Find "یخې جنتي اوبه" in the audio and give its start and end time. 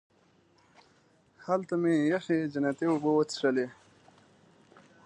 2.13-3.09